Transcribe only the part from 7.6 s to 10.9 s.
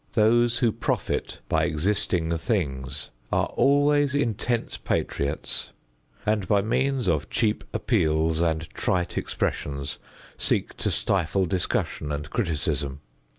appeals and trite expressions seek to